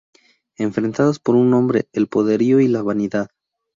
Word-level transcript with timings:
Enfrentadas 0.57 1.19
por 1.19 1.35
un 1.35 1.53
hombre, 1.53 1.87
el 1.93 2.07
poderío 2.07 2.59
y 2.59 2.67
la 2.67 2.81
vanidad. 2.81 3.29